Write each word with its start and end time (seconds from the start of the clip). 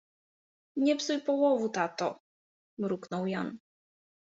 —Nie 0.85 0.95
psuj 0.95 1.21
połowu, 1.21 1.69
tato!— 1.69 2.19
mruknął 2.79 3.27
Jan. 3.27 3.57